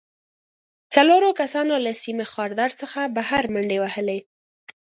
[0.93, 4.19] څلورو کسانو له سیم خاردار څخه بهر منډې وهلې